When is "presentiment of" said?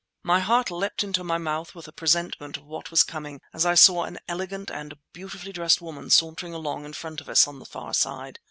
1.91-2.65